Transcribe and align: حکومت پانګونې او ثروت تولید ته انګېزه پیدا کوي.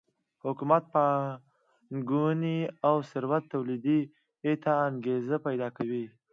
حکومت 0.45 0.83
پانګونې 0.93 2.57
او 2.87 2.95
ثروت 3.11 3.43
تولید 3.53 3.85
ته 4.63 4.71
انګېزه 4.87 5.35
پیدا 5.47 5.67
کوي. 5.77 6.05